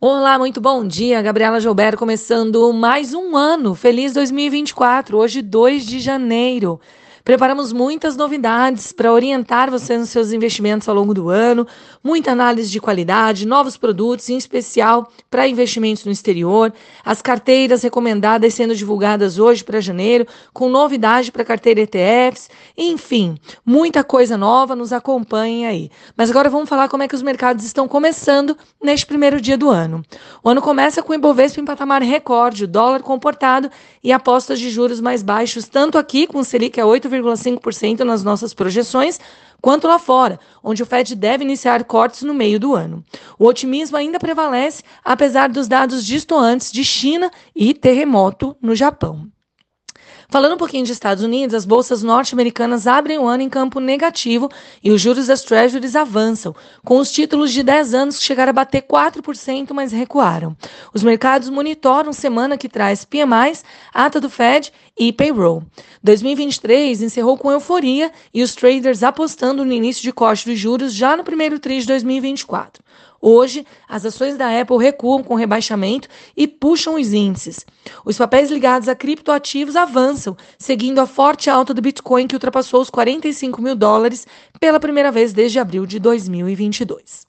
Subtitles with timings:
[0.00, 1.20] Olá, muito bom dia.
[1.20, 3.74] Gabriela Gilberto começando mais um ano.
[3.74, 6.80] Feliz 2024, hoje 2 de janeiro.
[7.28, 11.66] Preparamos muitas novidades para orientar você nos seus investimentos ao longo do ano,
[12.02, 16.72] muita análise de qualidade, novos produtos, em especial para investimentos no exterior,
[17.04, 24.02] as carteiras recomendadas sendo divulgadas hoje para janeiro, com novidade para carteira ETFs, enfim, muita
[24.02, 25.90] coisa nova, nos acompanhem aí.
[26.16, 29.68] Mas agora vamos falar como é que os mercados estão começando neste primeiro dia do
[29.68, 30.02] ano.
[30.42, 33.70] O ano começa com o Ibovespa em patamar recorde, o dólar comportado
[34.02, 38.22] e apostas de juros mais baixos, tanto aqui com o Selic a 8, 2,5% nas
[38.24, 39.20] nossas projeções,
[39.60, 43.04] quanto lá fora, onde o Fed deve iniciar cortes no meio do ano.
[43.38, 49.28] O otimismo ainda prevalece, apesar dos dados distoantes de China e terremoto no Japão.
[50.30, 54.50] Falando um pouquinho de Estados Unidos, as bolsas norte-americanas abrem o ano em campo negativo
[54.84, 58.52] e os juros das Treasuries avançam, com os títulos de 10 anos que chegaram a
[58.52, 60.54] bater 4%, mas recuaram.
[60.92, 65.62] Os mercados monitoram semana que traz PMIs, ata do Fed e payroll.
[66.02, 71.16] 2023 encerrou com euforia e os traders apostando no início de corte dos juros já
[71.16, 72.84] no primeiro TRI de 2024.
[73.20, 77.66] Hoje, as ações da Apple recuam com rebaixamento e puxam os índices.
[78.04, 82.90] Os papéis ligados a criptoativos avançam, seguindo a forte alta do Bitcoin, que ultrapassou os
[82.90, 84.26] 45 mil dólares
[84.60, 87.27] pela primeira vez desde abril de 2022.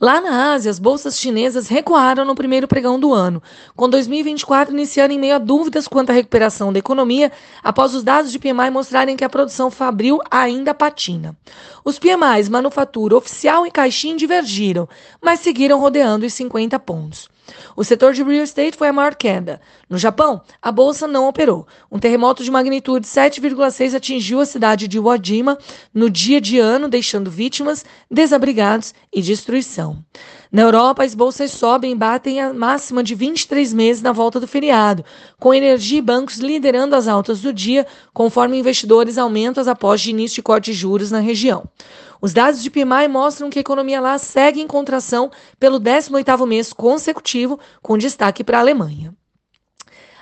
[0.00, 3.42] Lá na Ásia, as bolsas chinesas recuaram no primeiro pregão do ano,
[3.74, 7.32] com 2024 iniciando em meio a dúvidas quanto à recuperação da economia,
[7.64, 11.36] após os dados de PMI mostrarem que a produção fabril ainda patina.
[11.84, 14.88] Os PMIs manufatura oficial e caixinha divergiram,
[15.20, 17.28] mas seguiram rodeando os 50 pontos.
[17.76, 19.60] O setor de real estate foi a maior queda.
[19.88, 21.66] No Japão, a bolsa não operou.
[21.90, 25.58] Um terremoto de magnitude 7,6 atingiu a cidade de Wajima
[25.92, 30.04] no dia de ano, deixando vítimas, desabrigados e destruição.
[30.50, 34.48] Na Europa, as bolsas sobem e batem a máxima de 23 meses na volta do
[34.48, 35.04] feriado,
[35.38, 40.10] com energia e bancos liderando as altas do dia, conforme investidores aumentam as apostas de
[40.10, 41.64] início de corte de juros na região.
[42.18, 45.30] Os dados de PMI mostram que a economia lá segue em contração
[45.60, 49.17] pelo 18º mês consecutivo, com destaque para a Alemanha.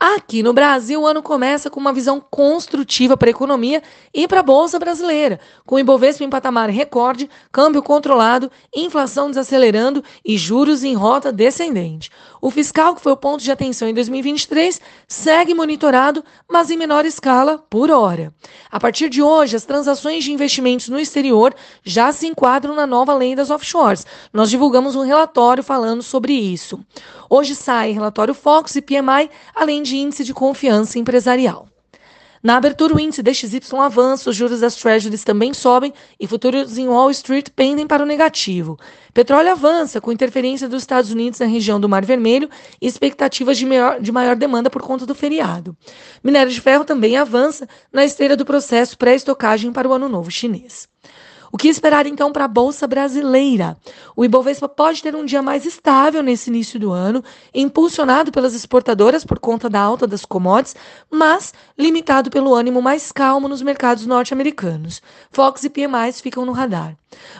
[0.00, 3.82] Aqui no Brasil, o ano começa com uma visão construtiva para a economia
[4.14, 10.04] e para a Bolsa Brasileira, com o Ibovespa em patamar recorde, câmbio controlado, inflação desacelerando
[10.24, 12.12] e juros em rota descendente.
[12.40, 17.04] O fiscal, que foi o ponto de atenção em 2023, segue monitorado, mas em menor
[17.04, 18.32] escala por hora.
[18.70, 23.12] A partir de hoje, as transações de investimentos no exterior já se enquadram na nova
[23.14, 24.06] lei das offshores.
[24.32, 26.78] Nós divulgamos um relatório falando sobre isso.
[27.28, 31.68] Hoje sai relatório Fox e PMI, além de índice de confiança empresarial.
[32.42, 36.86] Na abertura, o índice DXY avança, os juros das Treasuries também sobem e futuros em
[36.86, 38.78] Wall Street pendem para o negativo.
[39.12, 42.48] Petróleo avança, com interferência dos Estados Unidos na região do Mar Vermelho
[42.80, 45.76] e expectativas de maior, de maior demanda por conta do feriado.
[46.22, 50.88] Minério de ferro também avança na esteira do processo pré-estocagem para o Ano Novo Chinês.
[51.50, 53.76] O que esperar então para a Bolsa Brasileira?
[54.14, 59.24] O Ibovespa pode ter um dia mais estável nesse início do ano, impulsionado pelas exportadoras
[59.24, 60.76] por conta da alta das commodities,
[61.10, 65.00] mas limitado pelo ânimo mais calmo nos mercados norte-americanos.
[65.30, 66.96] Fox e PMIs ficam no radar.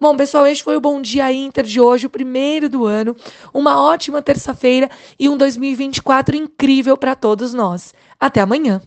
[0.00, 3.16] Bom, pessoal, este foi o Bom Dia Inter de hoje, o primeiro do ano.
[3.54, 7.94] Uma ótima terça-feira e um 2024 incrível para todos nós.
[8.18, 8.82] Até amanhã.